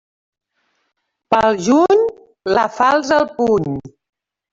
Pel 1.33 1.59
juny, 1.65 2.01
la 2.59 2.63
falç 2.79 3.13
al 3.19 3.27
puny. 3.37 3.69